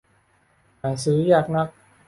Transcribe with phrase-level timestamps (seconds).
[0.81, 1.69] หาซื้อยากนัก